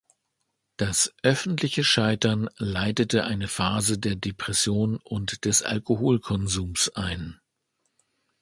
[0.77, 7.39] Das öffentliche Scheitern leitete eine Phase der Depression und des Alkoholkonsums ein.